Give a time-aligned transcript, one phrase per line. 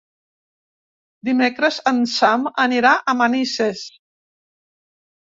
[1.29, 3.87] Dimecres en Sam anirà a Manises.